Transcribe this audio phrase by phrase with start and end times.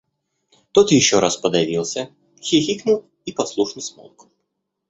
[0.71, 2.09] Тот еще раз подавился,
[2.41, 4.29] хихикнул и послушно смолк.